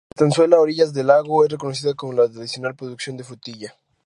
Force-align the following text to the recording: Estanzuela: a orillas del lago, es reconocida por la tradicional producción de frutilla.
Estanzuela: 0.15 0.55
a 0.57 0.61
orillas 0.61 0.93
del 0.95 1.05
lago, 1.05 1.45
es 1.45 1.51
reconocida 1.51 1.93
por 1.93 2.15
la 2.15 2.27
tradicional 2.27 2.73
producción 2.75 3.17
de 3.17 3.23
frutilla. 3.23 3.75